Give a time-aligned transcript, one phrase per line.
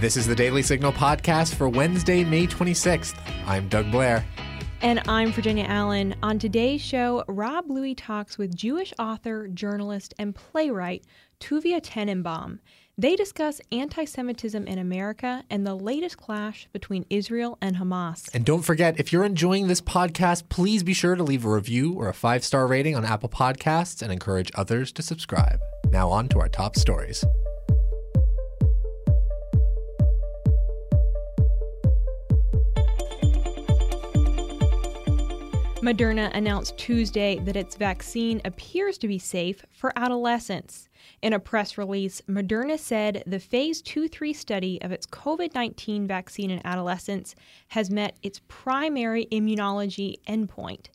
[0.00, 3.14] This is the Daily Signal podcast for Wednesday, May 26th.
[3.46, 4.24] I'm Doug Blair.
[4.80, 6.14] And I'm Virginia Allen.
[6.22, 11.04] On today's show, Rob Bluey talks with Jewish author, journalist, and playwright
[11.38, 12.60] Tuvia Tenenbom.
[12.96, 18.34] They discuss anti Semitism in America and the latest clash between Israel and Hamas.
[18.34, 21.92] And don't forget, if you're enjoying this podcast, please be sure to leave a review
[21.92, 25.60] or a five star rating on Apple Podcasts and encourage others to subscribe.
[25.90, 27.22] Now, on to our top stories.
[35.82, 40.90] Moderna announced Tuesday that its vaccine appears to be safe for adolescents.
[41.22, 46.06] In a press release, Moderna said the phase 2 3 study of its COVID 19
[46.06, 47.34] vaccine in adolescents
[47.68, 50.88] has met its primary immunology endpoint.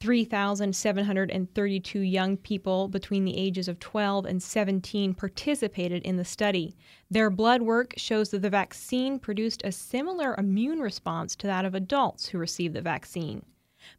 [0.00, 6.74] 3,732 young people between the ages of 12 and 17 participated in the study.
[7.10, 11.74] Their blood work shows that the vaccine produced a similar immune response to that of
[11.74, 13.44] adults who received the vaccine.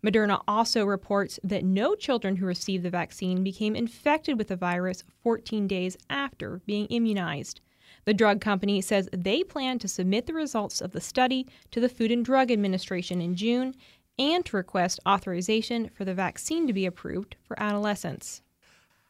[0.03, 5.03] Moderna also reports that no children who received the vaccine became infected with the virus
[5.23, 7.61] 14 days after being immunized.
[8.05, 11.89] The drug company says they plan to submit the results of the study to the
[11.89, 13.73] Food and Drug Administration in June
[14.17, 18.41] and to request authorization for the vaccine to be approved for adolescents.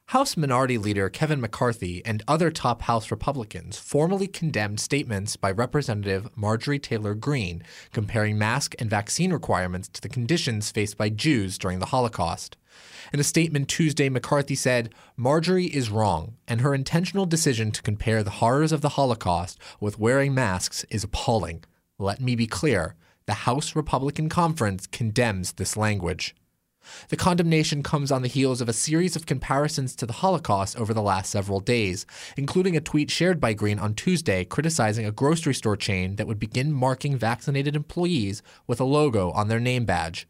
[0.10, 6.30] House Minority Leader Kevin McCarthy and other top House Republicans formally condemned statements by Representative
[6.36, 11.80] Marjorie Taylor Greene comparing mask and vaccine requirements to the conditions faced by Jews during
[11.80, 12.56] the Holocaust.
[13.14, 18.22] In a statement Tuesday, McCarthy said, Marjorie is wrong, and her intentional decision to compare
[18.22, 21.64] the horrors of the Holocaust with wearing masks is appalling.
[21.98, 22.94] Let me be clear
[23.26, 26.36] the House Republican Conference condemns this language.
[27.10, 30.94] The condemnation comes on the heels of a series of comparisons to the Holocaust over
[30.94, 32.06] the last several days,
[32.38, 36.40] including a tweet shared by Greene on Tuesday criticizing a grocery store chain that would
[36.40, 40.28] begin marking vaccinated employees with a logo on their name badge.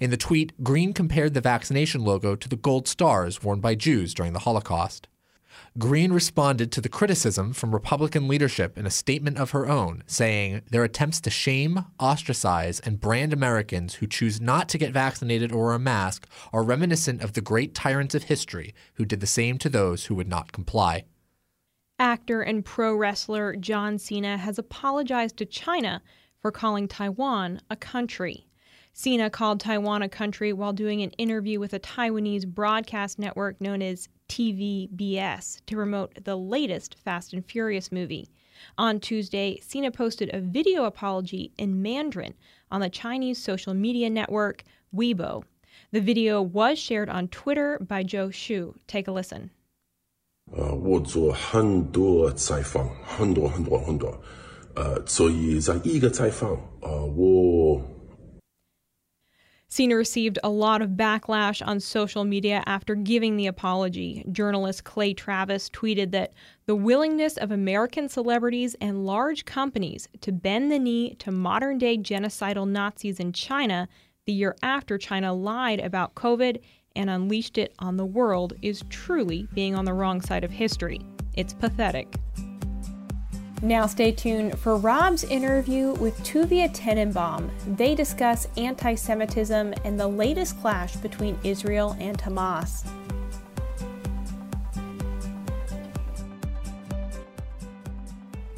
[0.00, 4.14] In the tweet, Greene compared the vaccination logo to the gold stars worn by Jews
[4.14, 5.08] during the Holocaust.
[5.78, 10.62] Greene responded to the criticism from Republican leadership in a statement of her own, saying
[10.70, 15.66] their attempts to shame, ostracize, and brand Americans who choose not to get vaccinated or
[15.66, 19.58] wear a mask are reminiscent of the great tyrants of history who did the same
[19.58, 21.04] to those who would not comply.
[21.98, 26.02] Actor and pro wrestler John Cena has apologized to China
[26.40, 28.48] for calling Taiwan a country.
[28.93, 33.81] Cena called Taiwan a country while doing an interview with a Taiwanese broadcast network known
[33.81, 38.27] as TVBS to promote the latest Fast and Furious movie.
[38.77, 42.33] On Tuesday, Cena posted a video apology in Mandarin
[42.71, 45.43] on the Chinese social media network Weibo.
[45.91, 48.73] The video was shared on Twitter by Joe Shu.
[48.87, 49.51] Take a listen.
[50.51, 54.19] 呃，我做很多采访，很多很多很多，
[54.75, 57.81] 呃，所以在一个采访，呃，我
[59.72, 64.22] Cena received a lot of backlash on social media after giving the apology.
[64.30, 66.34] Journalist Clay Travis tweeted that
[66.66, 71.96] the willingness of American celebrities and large companies to bend the knee to modern day
[71.96, 73.88] genocidal Nazis in China
[74.26, 76.60] the year after China lied about COVID
[76.94, 81.00] and unleashed it on the world is truly being on the wrong side of history.
[81.34, 82.14] It's pathetic.
[83.64, 87.48] Now, stay tuned for Rob's interview with Tuvia Tenenbom.
[87.76, 92.84] They discuss anti Semitism and the latest clash between Israel and Hamas.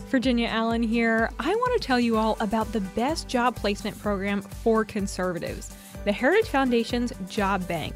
[0.08, 1.30] Virginia Allen here.
[1.38, 5.70] I want to tell you all about the best job placement program for conservatives
[6.04, 7.94] the Heritage Foundation's Job Bank.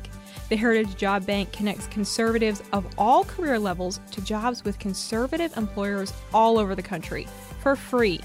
[0.49, 6.15] The Heritage Job Bank connects conservatives of all career levels to jobs with conservative employers
[6.33, 7.29] all over the country
[7.61, 8.21] for free.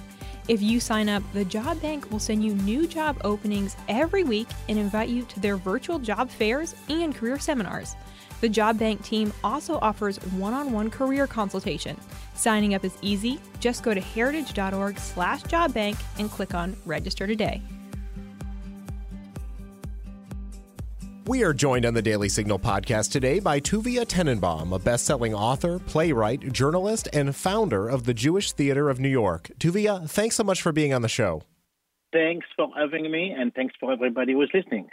[0.47, 4.47] If you sign up, the Job Bank will send you new job openings every week
[4.69, 7.95] and invite you to their virtual job fairs and career seminars.
[8.39, 11.97] The Job Bank team also offers one-on-one career consultation.
[12.35, 13.39] Signing up is easy.
[13.59, 17.61] Just go to heritage.org/jobbank and click on register today.
[21.25, 25.79] We are joined on the Daily Signal podcast today by Tuvia Tenenbom, a best-selling author,
[25.79, 29.49] playwright, journalist, and founder of the Jewish Theater of New York.
[29.57, 31.43] Tuvia, thanks so much for being on the show.
[32.11, 34.89] Thanks for having me, and thanks for everybody who's listening.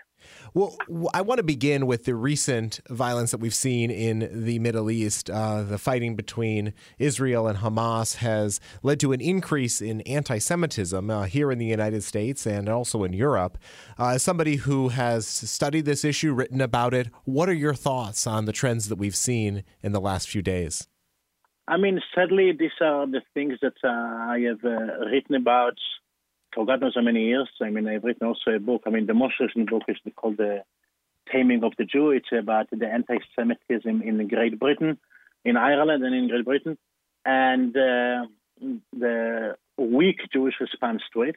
[0.52, 0.76] Well,
[1.14, 5.30] I want to begin with the recent violence that we've seen in the Middle East.
[5.30, 11.08] Uh, the fighting between Israel and Hamas has led to an increase in anti Semitism
[11.08, 13.58] uh, here in the United States and also in Europe.
[13.96, 18.26] Uh, as somebody who has studied this issue, written about it, what are your thoughts
[18.26, 20.88] on the trends that we've seen in the last few days?
[21.68, 25.78] I mean, sadly, these are the things that uh, I have uh, written about
[26.54, 27.48] for God knows how many years.
[27.60, 28.82] I mean, I've written also a book.
[28.86, 30.62] I mean, the most recent book is called The
[31.30, 32.10] Taming of the Jew.
[32.10, 34.98] It's about the anti Semitism in Great Britain,
[35.44, 36.78] in Ireland, and in Great Britain,
[37.24, 38.26] and uh,
[38.92, 41.36] the weak Jewish response to it.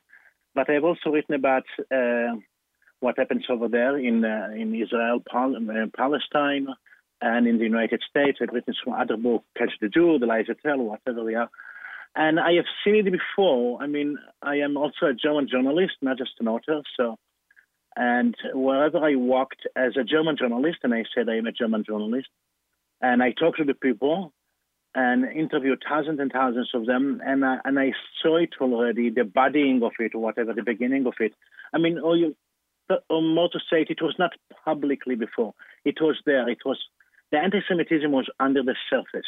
[0.55, 2.35] But I've also written about uh,
[2.99, 6.67] what happens over there in uh, in Israel, Pal- uh, Palestine,
[7.21, 8.39] and in the United States.
[8.41, 11.49] I've written some other books, Catch the Jew, The Lies Tell, whatever they are.
[12.15, 13.81] And I have seen it before.
[13.81, 16.81] I mean, I am also a German journalist, not just an author.
[16.95, 17.17] So,
[17.95, 21.83] and wherever I walked as a German journalist, and I said I am a German
[21.83, 22.27] journalist,
[23.01, 24.31] and I talked to the people
[24.95, 29.23] and interviewed thousands and thousands of them, and I, and I saw it already, the
[29.23, 31.33] budding of it, or whatever, the beginning of it.
[31.73, 32.35] I mean, or you,
[32.89, 34.33] or um, more to say it, it was not
[34.65, 35.53] publicly before.
[35.83, 36.47] It was there.
[36.47, 36.77] It was
[37.31, 39.25] the anti-Semitism was under the surface.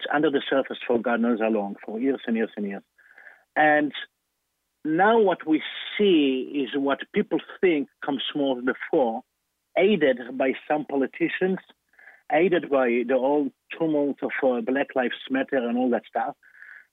[0.00, 2.82] It's under the surface for God knows how long, for years and years and years.
[3.54, 3.92] And
[4.82, 5.62] now what we
[5.98, 9.20] see is what people think comes more to the fore,
[9.76, 11.58] aided by some politicians,
[12.32, 16.34] aided by the whole tumult of uh, Black Lives Matter and all that stuff.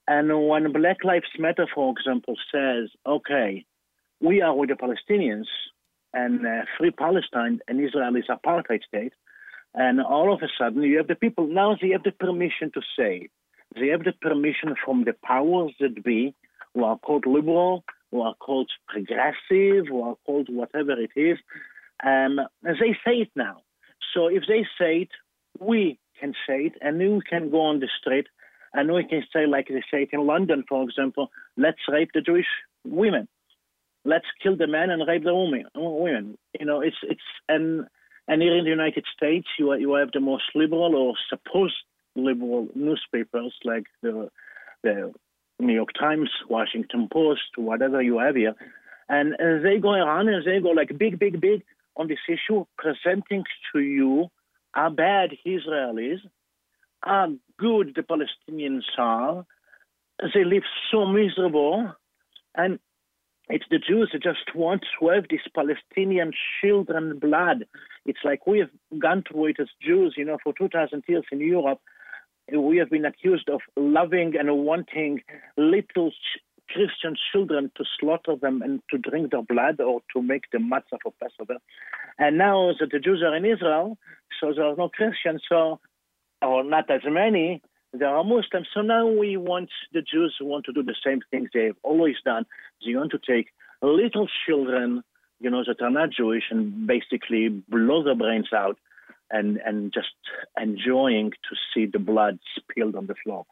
[0.05, 3.65] And when Black Lives Matter, for example, says, okay,
[4.19, 5.45] we are with the Palestinians
[6.13, 9.13] and uh, free Palestine and Israel is apartheid state,
[9.77, 12.81] and all of a sudden, you have the people, now they have the permission to
[12.97, 13.29] say,
[13.79, 16.33] they have the permission from the powers that be,
[16.73, 21.37] who are called liberal, who are called progressive, who are called whatever it is.
[22.03, 23.61] Um, and they say it now.
[24.15, 25.09] So if they say it,
[25.59, 28.25] we can say it, and we can go on the street,
[28.73, 32.21] and we can say, like they say it in London, for example, let's rape the
[32.21, 32.47] Jewish
[32.83, 33.27] women.
[34.05, 35.65] Let's kill the men and rape the women.
[35.75, 37.87] Women, you know, it's it's and
[38.27, 41.75] and here in the United States, you, you have the most liberal or supposed
[42.15, 44.29] liberal newspapers like the,
[44.83, 45.13] the
[45.59, 48.55] New York Times, Washington Post, whatever you have here.
[49.09, 51.63] And, and they go around and they go like big, big, big
[51.95, 54.27] on this issue, presenting to you
[54.73, 56.19] how bad Israel is,
[57.01, 59.45] how good the Palestinians are.
[60.33, 61.93] They live so miserable.
[62.55, 62.79] And
[63.49, 67.65] it's the Jews that just want to have this Palestinian children blood.
[68.05, 71.39] It's like we have gone through it as Jews, you know, for 2,000 years in
[71.39, 71.79] Europe.
[72.51, 75.21] We have been accused of loving and wanting
[75.57, 80.43] little ch- Christian children to slaughter them and to drink their blood or to make
[80.51, 81.59] the matzah for Passover.
[82.19, 83.97] And now that the Jews are in Israel,
[84.39, 85.79] so there are no Christians, so
[86.41, 87.61] or not as many,
[87.99, 88.67] there are Muslims.
[88.73, 92.45] So now we want the Jews want to do the same things they've always done.
[92.85, 93.47] They want to take
[93.81, 95.03] little children,
[95.39, 98.77] you know, that are not Jewish and basically blow their brains out
[99.29, 100.13] and and just
[100.59, 103.45] enjoying to see the blood spilled on the floor.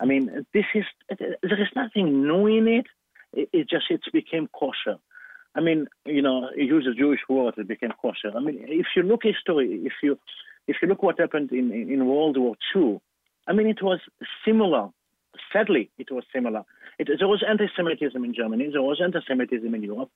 [0.00, 2.86] I mean, this is there is nothing new in it.
[3.32, 4.98] It, it just it became kosher.
[5.54, 8.32] I mean, you know, use a Jewish word, it became kosher.
[8.34, 10.18] I mean, if you look history, if you
[10.66, 13.00] if you look what happened in in World War II,
[13.50, 13.98] I mean, it was
[14.46, 14.90] similar.
[15.52, 16.62] Sadly, it was similar.
[17.00, 18.68] It, there was anti-Semitism in Germany.
[18.72, 20.10] There was anti-Semitism in Europe,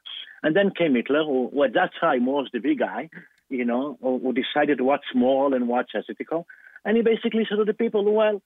[0.45, 3.11] and then came Hitler, who, who at that time was the big guy,
[3.49, 6.47] you know, who, who decided what's moral and what's ethical,
[6.85, 8.41] and he basically said to the people, "Well,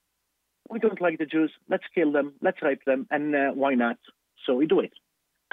[0.71, 1.51] we don't like the Jews.
[1.69, 2.33] Let's kill them.
[2.41, 3.97] Let's rape them, and uh, why not?"
[4.47, 4.93] So we do it,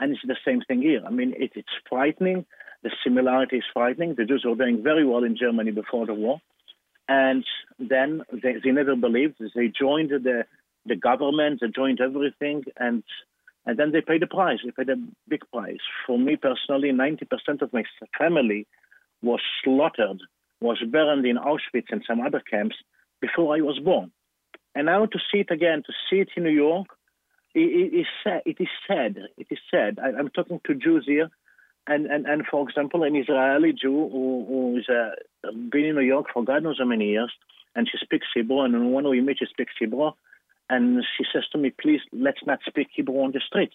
[0.01, 1.03] and it's the same thing here.
[1.07, 2.47] I mean, it, it's frightening.
[2.83, 4.15] The similarity is frightening.
[4.15, 6.41] The Jews were doing very well in Germany before the war
[7.09, 7.45] and
[7.79, 9.37] then they, they never believed.
[9.55, 10.45] They joined the
[10.85, 13.03] the government, they joined everything, and
[13.65, 14.61] and then they paid the price.
[14.65, 14.97] They paid a
[15.29, 15.81] big price.
[16.07, 17.85] For me personally, ninety percent of my
[18.19, 18.67] family
[19.23, 20.21] was slaughtered,
[20.61, 22.77] was burned in Auschwitz and some other camps
[23.21, 24.13] before I was born.
[24.75, 26.87] And now to see it again, to see it in New York,
[27.55, 28.43] it, it is sad.
[28.45, 29.17] It is sad.
[29.39, 29.99] It is sad.
[29.99, 31.31] I, I'm talking to Jews here
[31.87, 36.03] and, and, and for example, an Israeli Jew who, who is uh, been in New
[36.03, 37.33] York for God knows how many years,
[37.75, 40.11] and she speaks Hebrew, and when we meet, she speaks Hebrew,
[40.69, 43.71] and she says to me, please, let's not speak Hebrew on the street.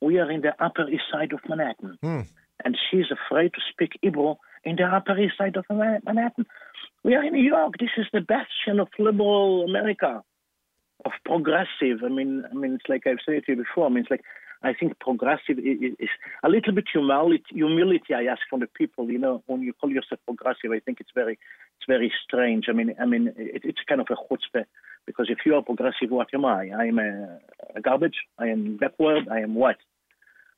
[0.00, 2.20] We are in the Upper East Side of Manhattan, Hmm.
[2.64, 6.46] and she's afraid to speak Hebrew in the Upper East Side of Manhattan.
[7.02, 7.74] We are in New York.
[7.78, 10.22] This is the bastion of liberal America,
[11.04, 11.98] of progressive.
[12.04, 13.86] I mean, I mean, it's like I've said to you before.
[13.86, 14.24] I mean, it's like
[14.64, 16.08] I think progressive is, is
[16.42, 17.44] a little bit humility.
[17.50, 19.10] Humility, I ask from the people.
[19.10, 22.64] You know, when you call yourself progressive, I think it's very, it's very strange.
[22.68, 24.64] I mean, I mean, it, it's kind of a chutzpah
[25.06, 26.70] because if you are progressive, what am I?
[26.70, 27.38] I am a,
[27.76, 28.16] a garbage.
[28.38, 29.28] I am backward.
[29.30, 29.76] I am what?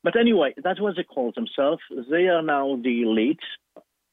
[0.03, 1.81] But anyway, that's what they call themselves.
[2.09, 3.39] They are now the elite,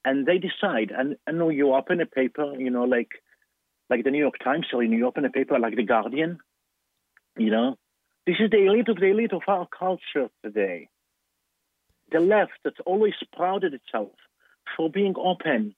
[0.05, 0.91] and they decide.
[0.97, 3.11] And I know you open a paper, you know, like
[3.91, 6.39] like the New York Times or you open a paper like the Guardian,
[7.37, 7.77] you know,
[8.27, 10.89] this is the elite of the elite of our culture today.
[12.13, 14.13] The left that's always prided itself
[14.77, 15.75] for being open,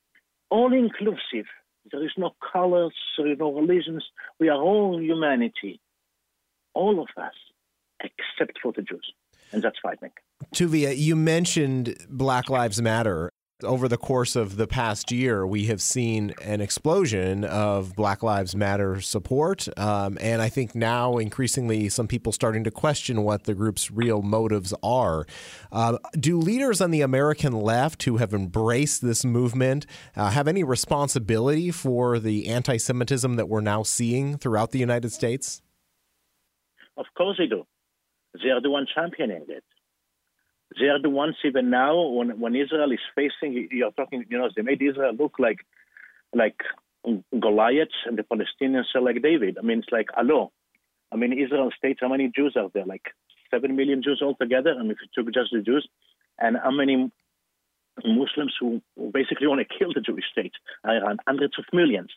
[0.51, 1.47] all inclusive.
[1.91, 4.05] There is no colors, there is no religions.
[4.41, 5.81] We are all humanity.
[6.75, 7.33] All of us,
[8.01, 9.13] except for the Jews.
[9.53, 10.11] And that's frightening.
[10.55, 13.31] Tuvia, you mentioned Black Lives Matter.
[13.65, 18.55] Over the course of the past year, we have seen an explosion of Black Lives
[18.55, 19.67] Matter support.
[19.79, 24.21] Um, and I think now increasingly some people starting to question what the group's real
[24.21, 25.25] motives are.
[25.73, 29.87] Uh, do leaders on the American left who have embraced this movement
[30.17, 35.13] uh, have any responsibility for the anti Semitism that we're now seeing throughout the United
[35.13, 35.63] States?
[36.99, 37.67] Of course they do.
[38.35, 39.65] They are the ones championing it
[40.79, 44.49] they are the ones even now when when Israel is facing you're talking you know
[44.55, 45.61] they made Israel look like
[46.35, 46.61] like
[47.41, 49.59] Goliath and the Palestinians are like David.
[49.59, 50.53] I mean it's like hello.
[51.13, 52.87] I mean Israel states how many Jews are there?
[52.87, 53.07] Like
[53.51, 54.75] seven million Jews altogether.
[54.79, 55.89] I mean if you took just the Jews
[56.39, 57.11] and how many
[58.05, 60.53] Muslims who basically want to kill the Jewish state
[60.85, 62.11] around hundreds of millions.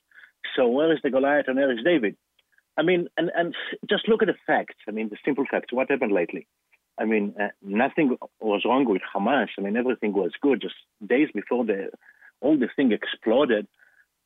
[0.56, 2.16] So where is the Goliath and where is David?
[2.78, 3.54] I mean, and, and
[3.90, 4.76] just look at the facts.
[4.88, 5.74] I mean, the simple facts.
[5.74, 6.48] What happened lately?
[7.00, 9.48] I mean, uh, nothing was wrong with Hamas.
[9.58, 10.62] I mean, everything was good.
[10.62, 10.76] Just
[11.06, 11.90] days before the
[12.42, 13.68] all the thing exploded,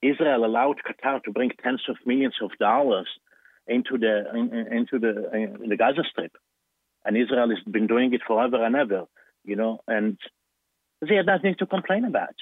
[0.01, 3.07] Israel allowed Qatar to bring tens of millions of dollars
[3.67, 6.35] into the in, into the in the Gaza Strip,
[7.05, 9.03] and Israel has been doing it forever and ever.
[9.45, 10.17] You know, and
[11.07, 12.35] they had nothing to complain about.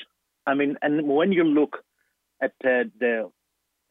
[0.45, 1.83] I mean, and when you look
[2.41, 3.31] at uh, the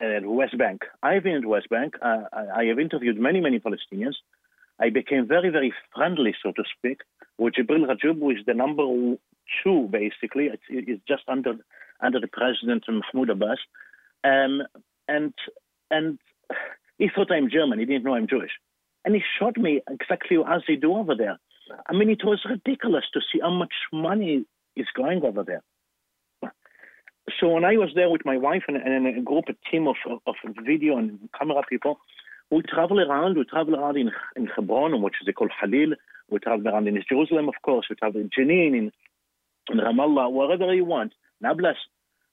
[0.01, 1.95] uh, West Bank, I've been in the West Bank.
[2.01, 4.15] Uh, I have interviewed many, many Palestinians.
[4.81, 7.01] I became very, very friendly, so to speak,
[7.39, 8.83] with Jibril Rajoub, who is the number
[9.63, 10.47] two, basically.
[10.47, 11.55] It's, it's just under
[12.01, 13.59] under the president Mahmoud Abbas.
[14.25, 14.63] Um,
[15.07, 15.35] and
[15.91, 16.19] and
[16.99, 17.79] he thought I'm German.
[17.79, 18.53] He didn't know I'm Jewish.
[19.05, 21.39] And he showed me exactly as they do over there.
[21.89, 24.45] I mean, it was ridiculous to see how much money
[24.77, 25.63] is going over there.
[27.39, 29.97] So when I was there with my wife and, and a group, a team of,
[30.27, 30.35] of
[30.65, 32.01] video and camera people,
[32.51, 33.37] we travel around.
[33.37, 35.95] We travel around in, in Hebron, which is called Halil.
[36.31, 37.87] We travel around in Jerusalem, of course.
[37.89, 38.93] We travel in Jenin, in,
[39.71, 41.77] in Ramallah, wherever you want, Nablus.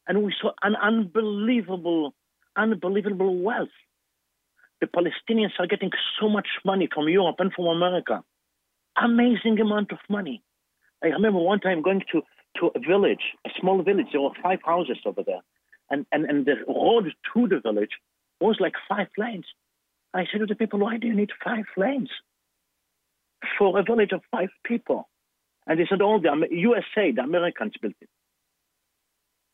[0.07, 2.13] And we saw an unbelievable,
[2.55, 3.69] unbelievable wealth.
[4.79, 8.23] The Palestinians are getting so much money from Europe and from America.
[8.95, 10.41] Amazing amount of money.
[11.03, 12.21] I remember one time going to,
[12.59, 14.07] to a village, a small village.
[14.11, 15.41] There were five houses over there.
[15.89, 17.91] And, and, and the road to the village
[18.39, 19.45] was like five lanes.
[20.13, 22.09] I said to the people, why do you need five lanes
[23.57, 25.09] for a village of five people?
[25.67, 28.09] And they said, oh, the USA, the Americans built it.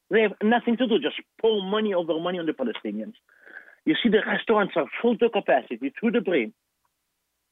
[0.10, 3.13] They have nothing to do, just pour money over money on the Palestinians.
[3.86, 6.53] You see, the restaurants are full to capacity, to the brim.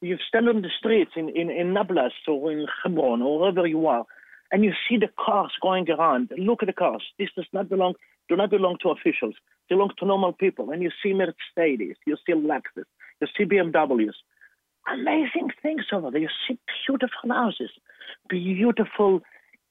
[0.01, 3.87] You stand on the streets in, in, in Nablus or in Hebron or wherever you
[3.87, 4.05] are,
[4.51, 6.31] and you see the cars going around.
[6.37, 7.03] Look at the cars.
[7.17, 7.95] This does not belong,
[8.29, 9.35] do not belong to officials.
[9.71, 10.71] Belong to normal people.
[10.71, 12.89] And you see Mercedes, you see Lexus,
[13.21, 14.17] you see BMWs.
[14.91, 16.19] Amazing things over there.
[16.19, 17.71] You see beautiful houses,
[18.27, 19.21] beautiful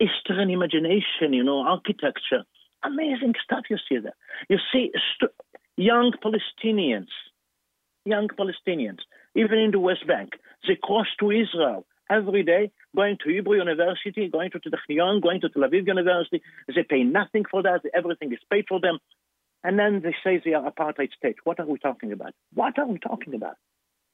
[0.00, 2.44] Eastern imagination, you know, architecture.
[2.82, 4.16] Amazing stuff you see there.
[4.48, 5.32] You see st-
[5.76, 7.12] young Palestinians,
[8.06, 9.00] young Palestinians,
[9.34, 10.30] even in the West Bank,
[10.66, 15.50] they cross to Israel every day, going to Hebrew University, going to Technion, going to
[15.50, 16.40] Tel Aviv University.
[16.74, 17.82] They pay nothing for that.
[17.94, 18.98] Everything is paid for them.
[19.62, 21.36] And then they say they are apartheid state.
[21.44, 22.32] What are we talking about?
[22.54, 23.56] What are we talking about?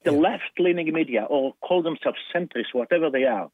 [0.03, 0.19] The yeah.
[0.19, 3.49] left-leaning media, or call themselves centrists, whatever they are,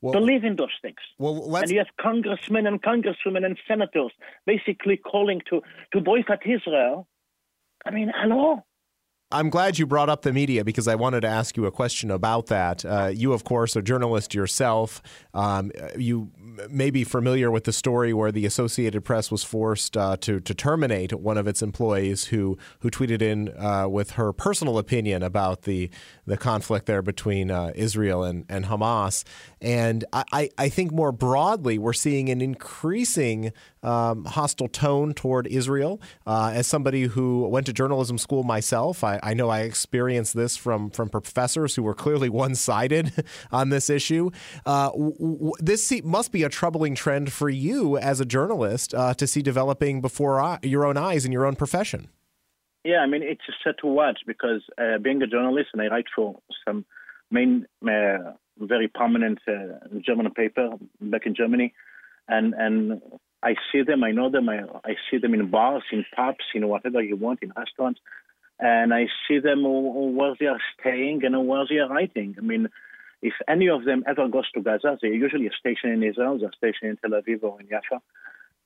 [0.00, 0.98] well, believe in those things.
[1.18, 4.12] Well, and you have congressmen and congresswomen and senators
[4.46, 5.60] basically calling to,
[5.92, 7.08] to boycott Israel.
[7.84, 8.64] I mean, hello?
[9.30, 12.10] I'm glad you brought up the media because I wanted to ask you a question
[12.10, 12.82] about that.
[12.82, 15.02] Uh, you, of course, a journalist yourself.
[15.34, 16.30] Um, you
[16.70, 20.54] may be familiar with the story where the Associated Press was forced uh, to to
[20.54, 25.62] terminate one of its employees who who tweeted in uh, with her personal opinion about
[25.62, 25.90] the
[26.24, 29.24] the conflict there between uh, Israel and, and Hamas.
[29.60, 36.00] And I, I think more broadly, we're seeing an increasing um, hostile tone toward Israel.
[36.26, 40.56] Uh, as somebody who went to journalism school myself, I, I, know I experienced this
[40.56, 44.30] from from professors who were clearly one sided on this issue.
[44.66, 49.14] Uh, w- w- this must be a troubling trend for you as a journalist uh,
[49.14, 52.08] to see developing before your own eyes in your own profession.
[52.84, 55.88] Yeah, I mean it's a set to watch because uh, being a journalist and I
[55.88, 56.84] write for some
[57.30, 61.74] main uh, very prominent uh, German paper back in Germany.
[62.28, 63.00] And and
[63.42, 66.68] I see them, I know them, I, I see them in bars, in pubs, in
[66.68, 68.00] whatever you want, in restaurants,
[68.58, 69.62] and I see them
[70.16, 72.34] where they are staying and where they are writing.
[72.36, 72.68] I mean,
[73.22, 76.90] if any of them ever goes to Gaza, they're usually stationed in Israel, they're stationed
[76.90, 78.00] in Tel Aviv or in Yafa,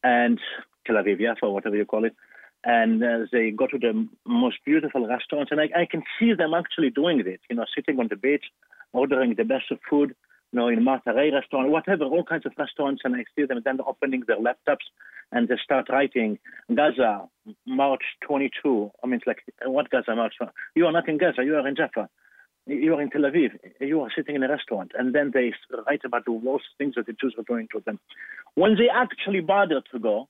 [0.03, 0.41] and
[0.87, 2.17] Tel Aviv, Yafa, whatever you call it,
[2.65, 6.55] and uh, they go to the most beautiful restaurants, and I, I can see them
[6.55, 8.45] actually doing it, you know, sitting on the beach,
[8.93, 10.15] ordering the best of food,
[10.53, 13.79] you know, in Matarei restaurant, whatever, all kinds of restaurants, and I see them then
[13.87, 14.87] opening their laptops
[15.33, 17.27] and they start writing Gaza,
[17.67, 18.91] March 22.
[19.03, 20.35] I mean, it's like, what Gaza, March?
[20.75, 22.09] You are not in Gaza, you are in Jaffa.
[22.67, 23.51] You are in Tel Aviv.
[23.81, 24.93] You are sitting in a restaurant.
[24.97, 25.53] And then they
[25.87, 27.99] write about the worst things that the Jews are doing to them.
[28.55, 30.29] When they actually bother to go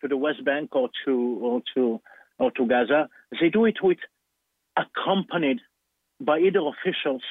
[0.00, 2.00] to the West Bank or to, or to,
[2.38, 3.98] or to Gaza, they do it with
[4.76, 5.60] accompanied
[6.20, 7.22] by either officials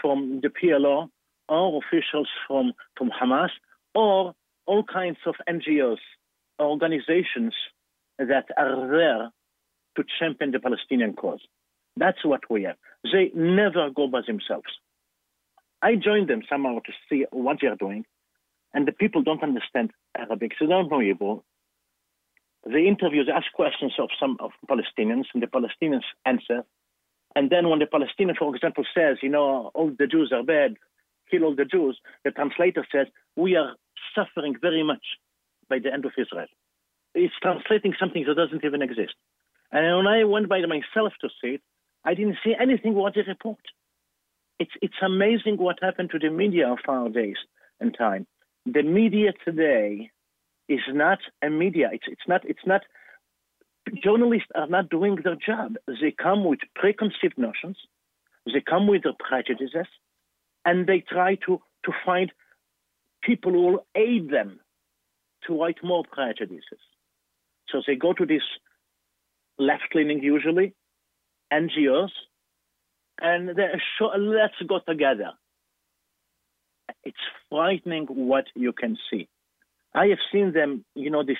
[0.00, 1.08] from the PLO
[1.48, 3.50] or officials from, from Hamas
[3.94, 4.34] or
[4.66, 5.98] all kinds of NGOs,
[6.60, 7.54] organizations
[8.18, 9.30] that are there
[9.96, 11.40] to champion the Palestinian cause.
[11.96, 12.76] That's what we have.
[13.04, 14.66] They never go by themselves.
[15.82, 18.04] I joined them somehow to see what they're doing,
[18.72, 21.42] and the people don't understand Arabic, so they don't know Hebrew.
[22.66, 26.64] They interview, they ask questions of some of Palestinians, and the Palestinians answer.
[27.36, 30.76] And then when the Palestinian, for example, says, you know, all the Jews are bad,
[31.30, 33.74] kill all the Jews, the translator says, we are
[34.14, 35.04] suffering very much
[35.68, 36.46] by the end of Israel.
[37.14, 39.14] It's translating something that doesn't even exist.
[39.72, 41.62] And when I went by myself to see it,
[42.04, 43.58] I didn't see anything what they report.
[44.58, 47.36] It's, it's amazing what happened to the media of our days
[47.80, 48.26] and time.
[48.66, 50.10] The media today
[50.68, 51.90] is not a media.
[51.92, 52.82] It's, it's not, it's not,
[54.02, 55.76] journalists are not doing their job.
[55.86, 57.76] They come with preconceived notions.
[58.46, 59.86] They come with their prejudices
[60.64, 62.32] and they try to, to find
[63.22, 64.60] people who will aid them
[65.46, 66.80] to write more prejudices.
[67.70, 68.42] So they go to this
[69.58, 70.74] left leaning usually,
[71.52, 72.10] NGOs,
[73.20, 75.32] and they're sure, let's go together.
[77.04, 77.16] It's
[77.50, 79.28] frightening what you can see.
[79.94, 81.36] I have seen them, you know, these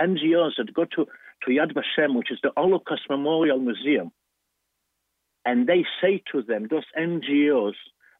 [0.00, 1.06] NGOs that go to,
[1.44, 4.12] to Yad Vashem, which is the Holocaust Memorial Museum,
[5.44, 7.74] and they say to them, those NGOs,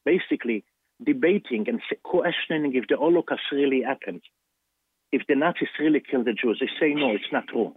[0.04, 0.64] basically
[1.04, 4.22] debating and questioning if the Holocaust really happened,
[5.12, 6.58] if the Nazis really killed the Jews.
[6.60, 7.74] They say, no, it's not true.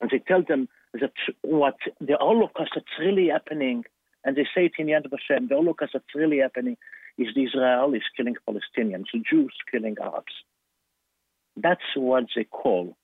[0.00, 3.84] And they tell them that what the Holocaust that's really happening,
[4.24, 6.76] and they say it in Yad Vashem, the Holocaust that's really happening
[7.18, 10.32] is the Israelis killing Palestinians, the Jews killing Arabs.
[11.56, 12.96] That's what they call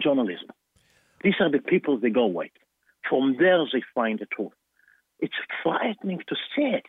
[0.00, 0.48] journalism.
[1.22, 2.50] These are the people they go with.
[3.08, 4.52] From there, they find the truth.
[5.18, 6.86] It's frightening to see it.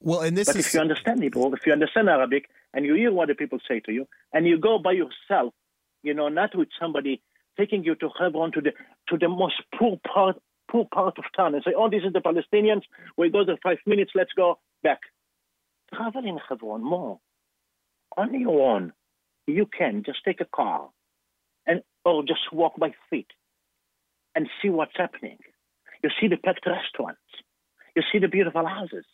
[0.00, 0.66] Well, and this but is...
[0.66, 3.80] if you understand Hebrew, if you understand Arabic, and you hear what the people say
[3.80, 5.54] to you, and you go by yourself,
[6.02, 7.22] you know, not with somebody
[7.58, 8.72] taking you to Hebron to the
[9.08, 10.36] to the most poor part
[10.70, 12.82] poor part of town and say, "Oh, this is the Palestinians.
[13.16, 14.12] We go there five minutes.
[14.14, 15.00] Let's go back."
[15.94, 17.20] Travel in Hebron more
[18.16, 18.92] on your own.
[19.46, 20.90] You can just take a car,
[22.06, 23.26] or just walk by feet,
[24.34, 25.38] and see what's happening.
[26.02, 27.20] You see the packed restaurants.
[27.96, 29.04] You see the beautiful houses.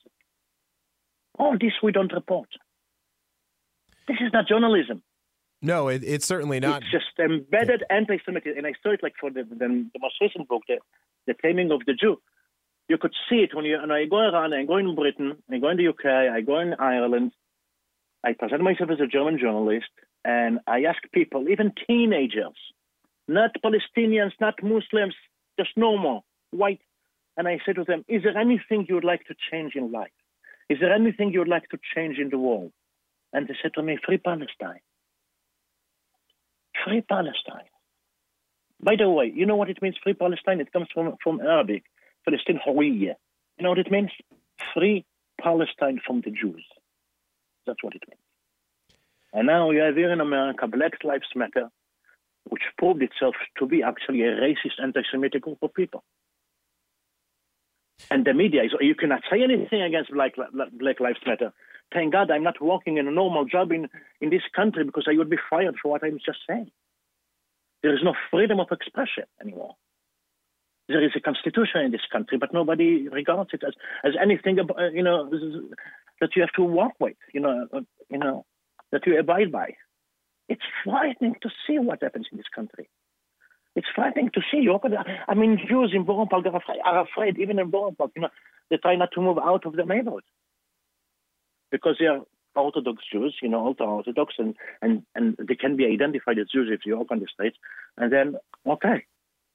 [1.39, 2.49] All this we don't report.
[4.07, 5.03] This is not journalism.
[5.63, 6.83] No, it, it's certainly not.
[6.83, 10.49] It's just embedded anti-Semitism, and I saw it like for the, the, the most recent
[10.49, 10.79] book, the,
[11.27, 12.21] the Taming of the Jew.
[12.89, 14.53] You could see it when you and I go around.
[14.53, 17.33] I go in Britain, I go in the UK, I go in Ireland.
[18.25, 19.89] I present myself as a German journalist,
[20.25, 22.59] and I ask people, even teenagers,
[23.29, 25.15] not Palestinians, not Muslims,
[25.59, 26.81] just normal white,
[27.37, 30.13] and I said to them, "Is there anything you would like to change in life?
[30.69, 32.73] Is there anything you would like to change in the world?"
[33.33, 34.81] And they said to me, "Free Palestine."
[36.85, 37.69] Free Palestine.
[38.81, 40.61] By the way, you know what it means, Free Palestine?
[40.61, 41.85] It comes from, from Arabic,
[42.25, 43.15] Palestine Hawiyya.
[43.57, 44.11] You know what it means?
[44.75, 45.05] Free
[45.41, 46.65] Palestine from the Jews.
[47.67, 48.21] That's what it means.
[49.33, 51.71] And now you have here in America Black Lives Matter,
[52.49, 56.03] which proved itself to be actually a racist, anti-Semitic group of people.
[58.11, 60.35] And the media is, you cannot say anything against Black,
[60.73, 61.53] Black Lives Matter.
[61.93, 63.89] Thank God I'm not working in a normal job in,
[64.21, 66.71] in this country because I would be fired for what I'm just saying.
[67.83, 69.75] There is no freedom of expression anymore.
[70.89, 73.75] There is a constitution in this country, but nobody regards it as,
[74.05, 74.59] as anything,
[74.93, 75.31] you know,
[76.21, 77.67] that you have to work with, you know,
[78.09, 78.45] you know,
[78.91, 79.75] that you abide by.
[80.49, 82.89] It's frightening to see what happens in this country.
[83.75, 84.59] It's frightening to see.
[84.59, 84.95] You open,
[85.29, 88.23] I mean, Jews in Borough Park are afraid, are afraid, even in Borough Park, you
[88.23, 88.29] know,
[88.71, 90.25] they try not to move out of the neighborhood
[91.71, 92.21] because they are
[92.55, 96.69] Orthodox Jews, you know, ultra Orthodox, and, and, and they can be identified as Jews
[96.71, 97.57] if you walk on the streets.
[97.97, 99.05] And then, okay,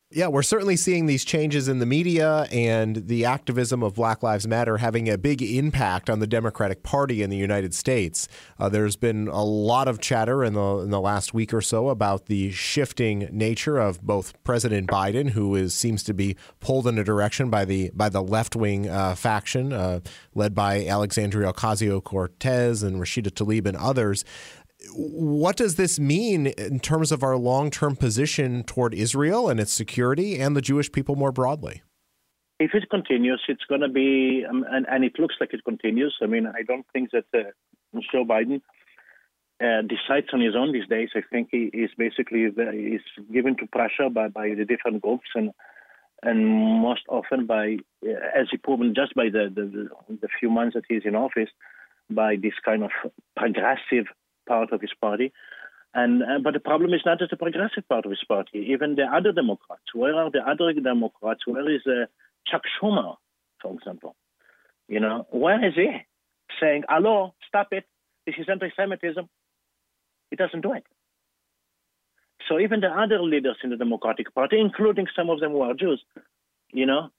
[0.10, 4.48] yeah, we're certainly seeing these changes in the media and the activism of Black Lives
[4.48, 8.30] Matter having a big impact on the Democratic Party in the United States.
[8.58, 11.90] Uh, there's been a lot of chatter in the in the last week or so
[11.90, 16.98] about the shifting nature of both President Biden, who is seems to be pulled in
[16.98, 20.00] a direction by the by the left wing uh, faction uh,
[20.34, 24.24] led by Alexandria Ocasio Cortez and Rashida Tlaib and others
[24.94, 29.74] what does this mean in terms of our long term position toward Israel and its
[29.74, 31.82] security and the Jewish people more broadly?
[32.60, 36.16] If it continues, it's going to be, um, and, and, it looks like it continues.
[36.24, 38.62] I mean, I don't think that uh, Joe Biden
[39.62, 41.10] uh, decides on his own these days.
[41.16, 45.52] I think he is basically is given to pressure by, by the different groups and
[46.24, 46.48] and
[46.82, 50.84] most often by, uh, as he proven just by the, the, the few months that
[50.90, 51.50] he's in office,
[52.10, 52.90] by this kind of
[53.36, 54.08] progressive
[54.48, 55.32] part of his party.
[55.94, 58.60] And uh, but the problem is not just the progressive part of his party.
[58.74, 59.94] Even the other Democrats.
[59.94, 61.48] Where are the other Democrats?
[61.48, 62.06] Where is uh,
[62.50, 63.16] Chuck Schumer,
[63.62, 64.16] for example?
[64.88, 65.90] You know, where is he
[66.62, 67.86] saying, "Hello, stop it.
[68.26, 69.28] This is anti-Semitism."
[70.30, 70.84] He doesn't do it.
[72.48, 75.74] So even the other leaders in the Democratic Party, including some of them who are
[75.74, 76.04] Jews,
[76.72, 77.10] you know,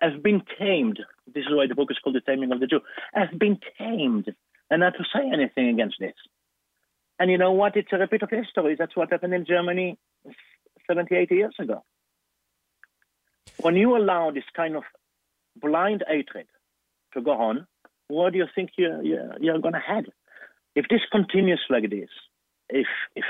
[0.00, 0.98] have been tamed.
[1.32, 2.80] This is why the book is called The Taming of the Jew.
[3.14, 4.32] Have been tamed
[4.70, 6.14] and not to say anything against this.
[7.22, 7.76] And you know what?
[7.76, 8.74] It's a repeat of history.
[8.76, 9.96] That's what happened in Germany
[10.88, 11.84] 70, 80 years ago.
[13.60, 14.82] When you allow this kind of
[15.54, 16.48] blind hatred
[17.14, 17.68] to go on,
[18.08, 20.06] what do you think you're, you're, going to head?
[20.74, 22.08] If this continues like this,
[22.68, 23.24] if, if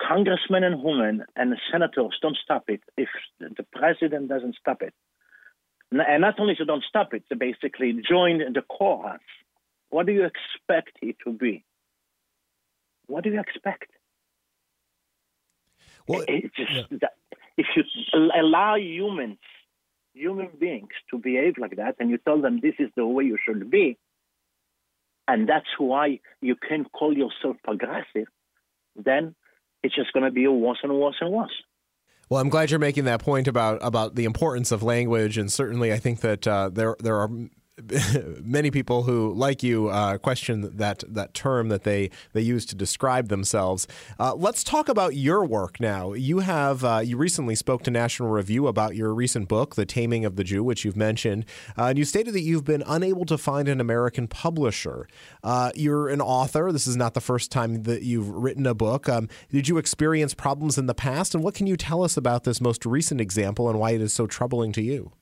[0.00, 3.08] congressmen and women and senators don't stop it, if
[3.40, 4.94] the president doesn't stop it,
[5.90, 9.18] and not only to don't stop it, to basically join the chorus,
[9.88, 11.64] what do you expect it to be?
[13.10, 13.90] What do you expect?
[16.06, 16.98] Well, it's just yeah.
[17.02, 17.12] that
[17.56, 17.82] if you
[18.34, 19.38] allow humans,
[20.14, 23.36] human beings, to behave like that, and you tell them this is the way you
[23.44, 23.98] should be,
[25.28, 28.28] and that's why you can call yourself progressive,
[28.96, 29.34] then
[29.82, 31.62] it's just going to be worse and worse and worse.
[32.28, 35.92] Well, I'm glad you're making that point about about the importance of language, and certainly
[35.92, 37.30] I think that uh, there there are
[38.42, 42.74] many people who, like you, uh, question that that term that they they use to
[42.74, 43.86] describe themselves.
[44.18, 46.12] Uh, let's talk about your work now.
[46.12, 50.24] You have uh, you recently spoke to National Review about your recent book, The Taming
[50.24, 51.44] of the Jew, which you've mentioned,
[51.78, 55.08] uh, and you stated that you've been unable to find an American publisher.
[55.42, 56.72] Uh, you're an author.
[56.72, 59.08] This is not the first time that you've written a book.
[59.08, 62.44] Um, did you experience problems in the past, and what can you tell us about
[62.44, 65.12] this most recent example and why it is so troubling to you?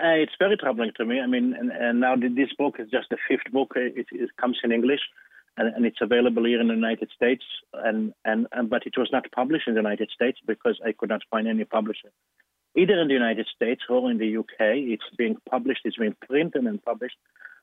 [0.00, 1.20] Uh, it's very troubling to me.
[1.20, 3.72] I mean, and, and now this book is just the fifth book.
[3.76, 5.00] It, it comes in English,
[5.56, 7.44] and, and, it's available here in the United States.
[7.72, 11.10] And, and, and but it was not published in the United States because I could
[11.10, 12.10] not find any publisher,
[12.76, 14.76] either in the United States or in the UK.
[14.94, 15.82] It's being published.
[15.84, 17.16] It's being printed and published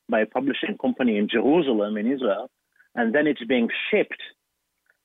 [0.08, 2.50] by a publishing company in Jerusalem, in Israel,
[2.96, 4.22] and then it's being shipped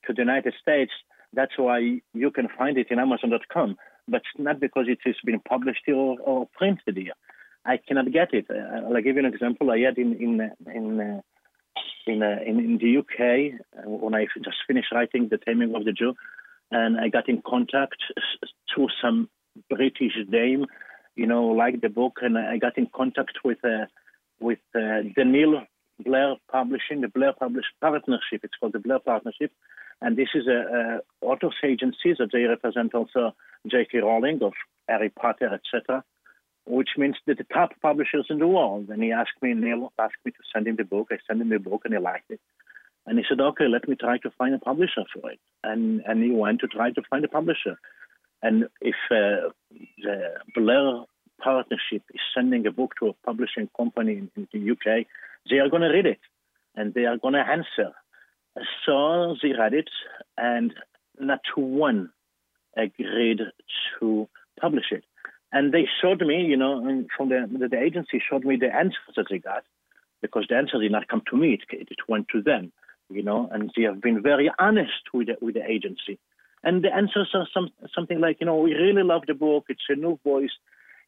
[0.06, 0.92] to the United States.
[1.32, 3.76] That's why you can find it in Amazon.com
[4.08, 7.14] but not because it has been published here or, or printed here.
[7.64, 8.46] I cannot get it.
[8.50, 9.70] Uh, I'll give you an example.
[9.70, 11.20] I had in in in uh,
[12.06, 15.84] in, uh, in, in the UK uh, when I just finished writing The Taming of
[15.84, 16.14] the Jew,
[16.70, 17.96] and I got in contact
[18.74, 19.28] through some
[19.70, 20.66] British dame,
[21.16, 23.86] you know, like the book, and I got in contact with uh,
[24.40, 25.62] with uh, Daniel
[26.00, 28.40] Blair Publishing, the Blair Publish Partnership.
[28.42, 29.52] It's called the Blair Partnership,
[30.00, 33.34] and this is a, a authors agency that they represent also
[33.66, 33.98] J.K.
[33.98, 34.52] Rowling of
[34.88, 36.04] Harry Potter, etc.,
[36.66, 38.88] which means that the top publishers in the world.
[38.88, 41.08] And he asked me, Neil asked me to send him the book.
[41.10, 42.40] I sent him the book, and he liked it.
[43.06, 46.22] And he said, "Okay, let me try to find a publisher for it." And and
[46.22, 47.78] he went to try to find a publisher.
[48.42, 49.50] And if uh,
[49.98, 51.04] the Blair
[51.40, 55.06] Partnership is sending a book to a publishing company in, in the UK,
[55.50, 56.20] they are going to read it
[56.74, 57.92] and they are going to answer.
[58.86, 59.90] So they read it,
[60.36, 60.72] and
[61.18, 62.10] not one
[62.76, 63.40] agreed
[63.98, 64.28] to
[64.60, 65.04] publish it.
[65.52, 69.14] And they showed me, you know, um, from the, the agency showed me the answers
[69.16, 69.64] that they got,
[70.20, 72.72] because the answers did not come to me; it, it went to them,
[73.10, 73.48] you know.
[73.52, 76.18] And they have been very honest with the, with the agency.
[76.62, 79.66] And the answers are some, something like, you know, we really love the book.
[79.68, 80.50] It's a new voice.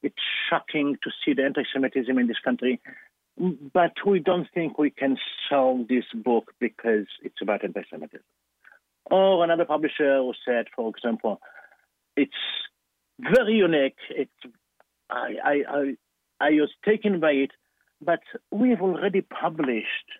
[0.02, 0.14] It's
[0.50, 2.80] shocking to see the anti-Semitism in this country,
[3.38, 5.16] but we don't think we can
[5.48, 8.24] sell this book because it's about anti-Semitism.
[9.10, 11.40] Or another publisher who said, for example,
[12.16, 12.32] it's
[13.20, 13.98] very unique.
[14.10, 14.30] It's
[15.10, 15.96] I, I, I,
[16.40, 17.52] I was taken by it,
[18.00, 18.20] but
[18.50, 20.10] we have already published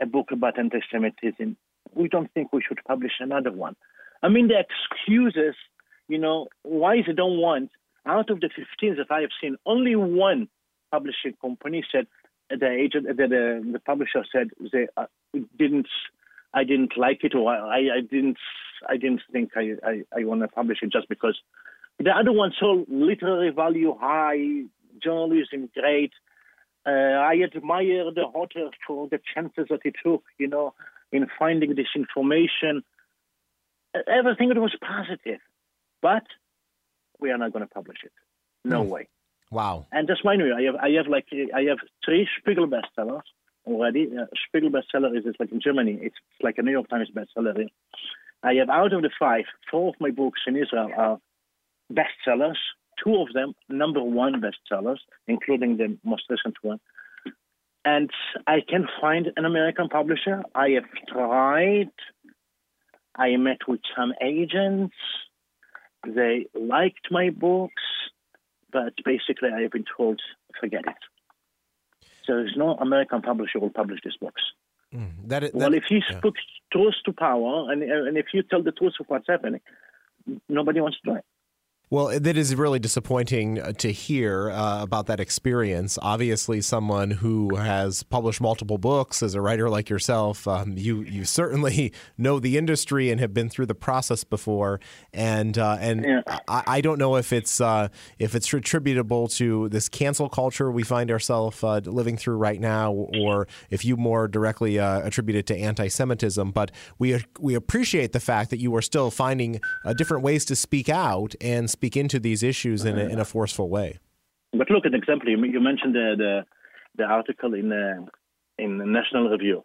[0.00, 1.56] a book about anti-Semitism,
[1.94, 3.76] we don't think we should publish another one.
[4.22, 5.54] I mean, the excuses,
[6.08, 7.70] you know, why they don't want.
[8.06, 10.48] Out of the 15 that I have seen, only one
[10.90, 12.06] publishing company said
[12.50, 15.06] the agent, the the, the publisher said they uh,
[15.58, 15.88] didn't,
[16.52, 18.38] I didn't like it, or I, I didn't,
[18.88, 21.38] I didn't think I, I, I want to publish it just because.
[21.98, 24.62] The other one saw literary value high,
[25.02, 26.12] journalism great.
[26.86, 30.72] Uh, I admire the author for the chances that he took, you know,
[31.12, 32.82] in finding this information.
[34.06, 35.40] Everything was positive,
[36.00, 36.22] but
[37.18, 38.12] we are not going to publish it.
[38.64, 38.88] No Hmm.
[38.88, 39.08] way.
[39.50, 39.86] Wow.
[39.90, 43.22] And just mind you, I have I have like I have three Spiegel bestsellers
[43.66, 44.08] already.
[44.16, 45.98] Uh, Spiegel bestseller is like in Germany.
[46.00, 47.68] It's, it's like a New York Times bestseller.
[48.42, 51.18] I have out of the five, four of my books in Israel are
[51.92, 52.56] bestsellers.
[53.02, 56.80] Two of them number one bestsellers, including the most recent one.
[57.84, 58.10] And
[58.46, 60.42] I can find an American publisher.
[60.54, 61.90] I have tried.
[63.16, 64.94] I met with some agents.
[66.06, 67.82] They liked my books
[68.72, 70.20] but basically I have been told,
[70.60, 71.02] forget it.
[72.24, 74.42] So there's no American publisher will publish these books.
[74.94, 76.18] Mm, that, is- well, if you yeah.
[76.18, 76.34] speak
[76.72, 79.60] truth to power, and and if you tell the truth of what's happening,
[80.48, 81.24] nobody wants to do it.
[81.92, 85.98] Well, that is really disappointing uh, to hear uh, about that experience.
[86.00, 91.24] Obviously, someone who has published multiple books as a writer like yourself, um, you you
[91.24, 94.78] certainly know the industry and have been through the process before.
[95.12, 96.38] And uh, and Yeah.
[96.46, 97.88] I, I don't know if it's uh,
[98.20, 102.92] if it's attributable to this cancel culture we find ourselves uh, living through right now,
[102.92, 106.52] or if you more directly uh, attribute it to anti-Semitism.
[106.52, 110.54] But we we appreciate the fact that you are still finding uh, different ways to
[110.54, 113.98] speak out and speak into these issues in a, in a forceful way.
[114.52, 115.30] But look at an example.
[115.30, 116.44] You, you mentioned the, the
[116.98, 118.06] the article in the
[118.58, 119.62] in the National Review.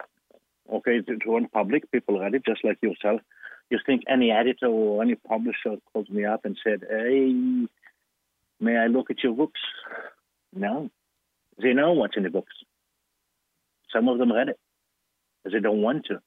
[0.72, 1.90] Okay, it went public.
[1.92, 3.20] People read it, just like yourself.
[3.68, 7.66] You think any editor or any publisher called me up and said, "Hey,
[8.60, 9.60] may I look at your books?"
[10.54, 10.88] No,
[11.62, 12.54] they know what's in the books.
[13.92, 14.58] Some of them read it,
[15.44, 16.20] they don't want to.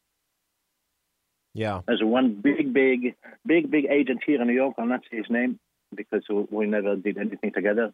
[1.55, 1.81] Yeah.
[1.87, 4.75] There's one big, big, big, big agent here in New York.
[4.77, 5.59] I'll not say his name
[5.95, 7.93] because we never did anything together.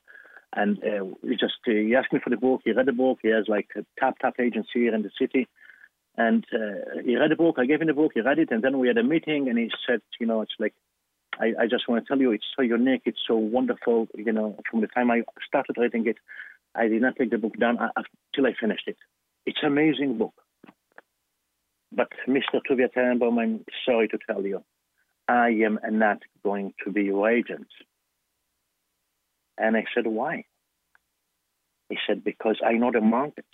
[0.54, 2.62] And uh, he just uh, he asked me for the book.
[2.64, 3.20] He read the book.
[3.22, 5.48] He has like a top top agents here in the city,
[6.16, 7.56] and uh, he read the book.
[7.58, 8.12] I gave him the book.
[8.14, 9.50] He read it, and then we had a meeting.
[9.50, 10.74] And he said, you know, it's like
[11.40, 13.02] I, I just want to tell you, it's so unique.
[13.06, 14.08] It's so wonderful.
[14.16, 16.18] You know, from the time I started reading it,
[16.74, 18.98] I did not take the book down until I finished it.
[19.46, 20.34] It's an amazing book.
[21.92, 22.60] But Mr.
[22.70, 24.64] Tuvia Tenenbom, I'm sorry to tell you,
[25.28, 27.68] I am not going to be your agent.
[29.58, 30.46] And I said, why?
[31.90, 33.46] He said, because I know the market.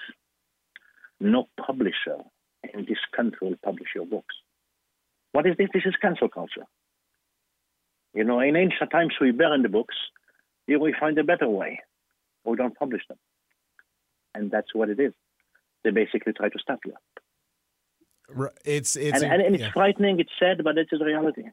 [1.20, 2.18] No publisher
[2.74, 4.36] in this country will publish your books.
[5.32, 5.70] What is this?
[5.74, 6.66] This is cancel culture.
[8.14, 9.96] You know, in ancient times we burn the books.
[10.68, 11.80] Here we find a better way.
[12.44, 13.18] We don't publish them.
[14.34, 15.14] And that's what it is.
[15.84, 16.94] They basically try to stop you.
[18.66, 19.72] It's it's and, and, it's yeah.
[19.72, 21.44] frightening, it's sad, but it is reality.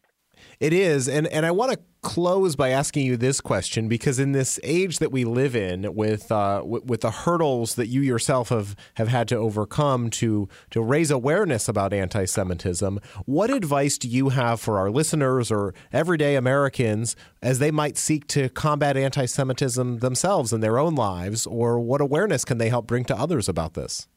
[0.61, 4.33] It is, and and I want to close by asking you this question because in
[4.33, 8.49] this age that we live in, with uh, w- with the hurdles that you yourself
[8.49, 14.31] have have had to overcome to to raise awareness about anti-Semitism, what advice do you
[14.31, 20.53] have for our listeners or everyday Americans as they might seek to combat anti-Semitism themselves
[20.53, 24.09] in their own lives, or what awareness can they help bring to others about this?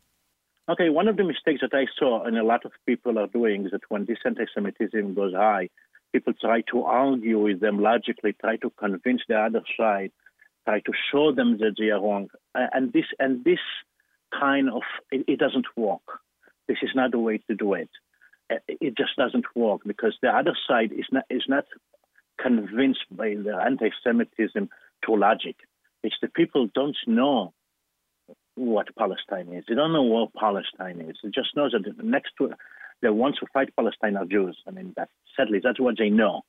[0.71, 3.65] Okay, one of the mistakes that I saw and a lot of people are doing
[3.65, 5.67] is that when this anti-Semitism goes high,
[6.13, 10.13] people try to argue with them logically, try to convince the other side,
[10.63, 13.59] try to show them that they are wrong, and this and this
[14.39, 16.21] kind of it, it doesn't work.
[16.69, 17.89] This is not the way to do it.
[18.69, 21.65] It just doesn't work because the other side is not is not
[22.39, 24.69] convinced by the anti-Semitism
[25.03, 25.57] to logic.
[26.01, 27.53] It's the people don't know
[28.55, 29.65] what Palestine is.
[29.67, 31.17] They don't know what Palestine is.
[31.23, 32.51] They just know that the next to
[33.01, 34.57] the ones who fight Palestine are Jews.
[34.67, 36.41] I mean, that sadly, that's what they know.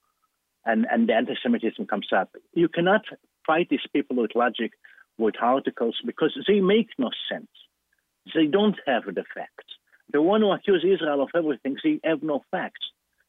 [0.65, 2.31] And and the anti-Semitism comes up.
[2.55, 3.03] You cannot
[3.47, 4.73] fight these people with logic,
[5.19, 7.49] with articles, because they make no sense.
[8.35, 9.67] They don't have the facts.
[10.13, 12.85] The one who accuse Israel of everything, they have no facts.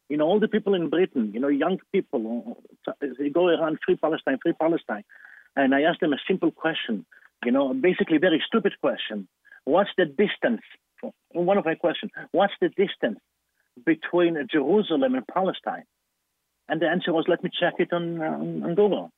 [0.10, 3.80] You know, all the people in Britain, you know, young people, uh, they go around
[3.86, 5.04] free Palestine, free Palestine.
[5.56, 7.06] And I ask them a simple question,
[7.46, 9.28] you know, basically very stupid question.
[9.66, 10.62] What's the distance?
[11.32, 13.20] One of my questions, what's the distance
[13.86, 15.84] between Jerusalem and Palestine?
[16.70, 19.12] And the answer was, let me check it on, on, on Google.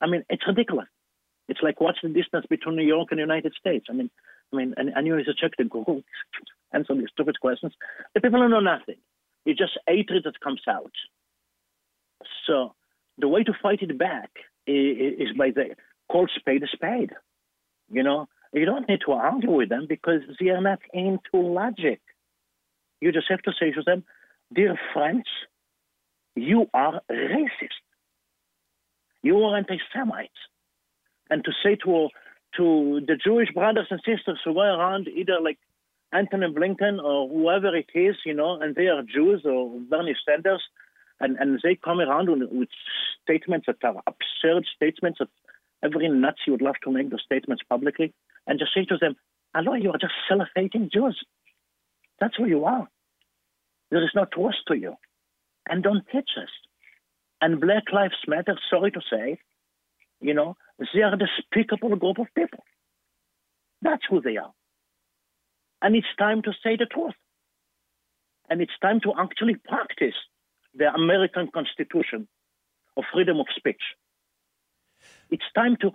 [0.00, 0.88] I mean, it's ridiculous.
[1.48, 3.86] It's like what's the distance between New York and the United States?
[3.88, 4.10] I mean,
[4.52, 6.02] I mean, and, and you need to check the Google.
[6.72, 7.72] answer these stupid questions.
[8.14, 8.96] The people don't know nothing.
[9.44, 10.92] It's just hatred that comes out.
[12.46, 12.74] So
[13.18, 14.30] the way to fight it back
[14.66, 15.76] is, is by the
[16.08, 17.12] call spade a spade.
[17.90, 22.00] You know, you don't need to argue with them because they are not into logic.
[23.00, 24.04] You just have to say to them,
[24.54, 25.26] dear friends,
[26.34, 27.82] you are racist.
[29.22, 30.32] You are anti-Semites.
[31.30, 32.08] And to say to
[32.56, 35.58] to the Jewish brothers and sisters who go around either like
[36.12, 40.62] Antony Blinken or whoever it is, you know, and they are Jews or Bernie Sanders,
[41.20, 42.68] and, and they come around with, with
[43.22, 45.28] statements that are absurd statements that
[45.82, 48.14] every Nazi would love to make those statements publicly,
[48.46, 49.16] and just say to them,
[49.54, 51.18] hello, you are just self-hating Jews.
[52.20, 52.88] That's who you are.
[53.90, 54.94] There is no truth to you.
[55.68, 56.48] And don't teach us.
[57.40, 59.38] And Black Lives Matter, sorry to say,
[60.20, 60.56] you know,
[60.94, 62.64] they are a despicable group of people.
[63.82, 64.52] That's who they are.
[65.82, 67.14] And it's time to say the truth.
[68.48, 70.14] And it's time to actually practice
[70.74, 72.28] the American Constitution
[72.96, 73.82] of freedom of speech.
[75.30, 75.90] It's time to.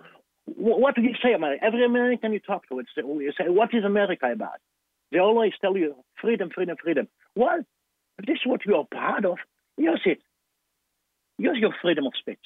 [0.46, 1.64] What do you say, America?
[1.64, 4.60] Every American you talk to, it's, you say, What is America about?
[5.12, 7.08] They always tell you freedom, freedom, freedom.
[7.36, 7.60] Well,
[8.18, 9.38] if this is what you are proud of,
[9.76, 10.18] use it.
[11.38, 12.38] Use your freedom of speech.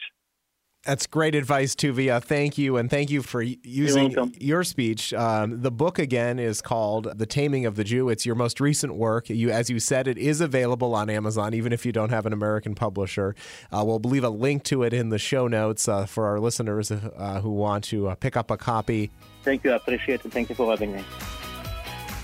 [0.86, 2.22] That's great advice, Tuvia.
[2.22, 5.12] Thank you, and thank you for using your speech.
[5.12, 8.94] Um, the book again is called "The Taming of the Jew." It's your most recent
[8.94, 9.28] work.
[9.28, 12.32] You, as you said, it is available on Amazon, even if you don't have an
[12.32, 13.34] American publisher.
[13.72, 16.92] Uh, we'll leave a link to it in the show notes uh, for our listeners
[16.92, 19.10] uh, who want to uh, pick up a copy.
[19.42, 19.72] Thank you.
[19.72, 20.30] I appreciate it.
[20.30, 21.04] Thank you for having me.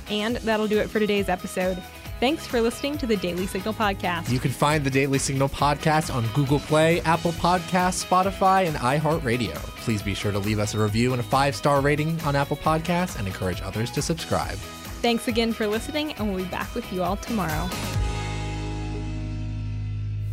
[0.08, 1.82] And that'll do it for today's episode.
[2.22, 4.30] Thanks for listening to the Daily Signal podcast.
[4.30, 9.56] You can find the Daily Signal podcast on Google Play, Apple Podcasts, Spotify, and iHeartRadio.
[9.78, 12.56] Please be sure to leave us a review and a five star rating on Apple
[12.56, 14.56] Podcasts and encourage others to subscribe.
[15.02, 17.68] Thanks again for listening, and we'll be back with you all tomorrow.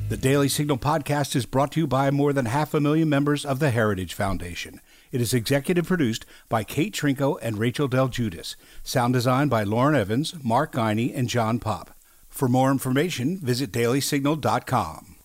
[0.10, 3.44] The Daily Signal podcast is brought to you by more than half a million members
[3.44, 4.80] of the Heritage Foundation.
[5.12, 8.56] It is executive produced by Kate Trinko and Rachel Del Guidice.
[8.84, 11.96] Sound design by Lauren Evans, Mark Guiney, and John Pop.
[12.28, 15.19] For more information, visit dailysignal.com.